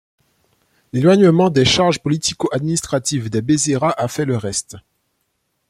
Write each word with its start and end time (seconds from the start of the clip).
L'éloignement 0.93 1.51
des 1.51 1.63
charges 1.63 1.99
politico-administratives 1.99 3.29
des 3.29 3.43
Bezerra 3.43 3.91
a 3.95 4.07
fait 4.07 4.25
le 4.25 4.35
reste. 4.35 4.77